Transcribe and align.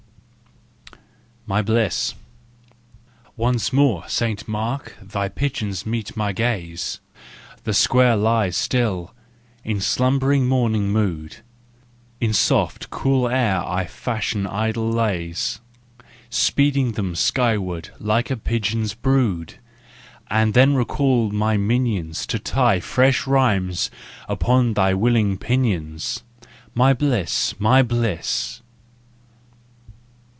MY 1.47 1.63
BLISS. 1.63 2.15
Once 3.35 3.73
more, 3.73 4.07
St 4.07 4.47
Mark, 4.47 4.95
thy 5.01 5.27
pigeons 5.27 5.85
meet 5.85 6.15
my 6.15 6.31
gaze, 6.31 7.01
The 7.65 7.73
Square 7.73 8.17
lies 8.17 8.55
still, 8.55 9.13
in 9.65 9.81
slumbering 9.81 10.47
morning 10.47 10.91
mood: 10.91 11.37
In 12.21 12.31
soft, 12.31 12.89
cool 12.89 13.27
air 13.27 13.65
I 13.67 13.85
fashion 13.85 14.47
idle 14.47 14.89
lays, 14.89 15.59
Speeding 16.29 16.93
them 16.93 17.15
skyward 17.15 17.89
like 17.99 18.31
a 18.31 18.37
pigeon's 18.37 18.93
brood: 18.93 19.55
And 20.29 20.53
then 20.53 20.75
recall 20.75 21.31
my 21.31 21.57
minions 21.57 22.25
To 22.27 22.39
tie 22.39 22.79
fresh 22.79 23.27
rhymes 23.27 23.91
upon 24.29 24.75
their 24.75 24.95
willing 24.95 25.37
pinions. 25.37 26.23
My 26.73 26.93
bliss! 26.93 27.55
My 27.59 27.81
bliss! 27.83 28.61